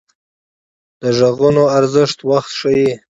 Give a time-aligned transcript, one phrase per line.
[1.01, 2.89] د غږونو ارزښت وخت ښيي